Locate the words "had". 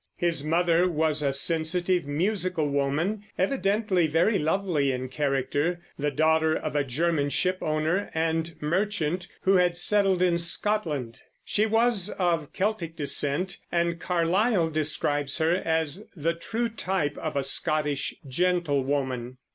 9.57-9.77